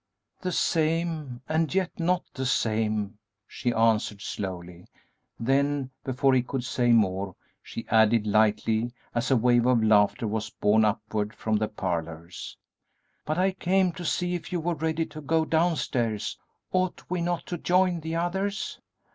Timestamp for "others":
18.15-18.79